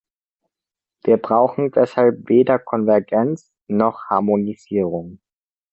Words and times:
Wir 1.03 1.17
brauchen 1.17 1.69
deshalb 1.73 2.27
weder 2.27 2.57
Konvergenz 2.57 3.51
noch 3.67 4.05
Harmonisierung. 4.09 5.19